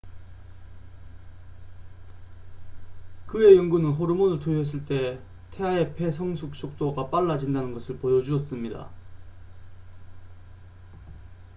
그의 3.27 3.55
연구는 3.55 3.91
호르몬을 3.91 4.39
투여했을 4.39 4.83
때 4.87 5.21
태아의 5.51 5.93
폐 5.93 6.11
성숙 6.11 6.55
속도가 6.55 7.11
빨라진다는 7.11 7.75
것을 7.75 7.99
보여주었습니다 7.99 8.89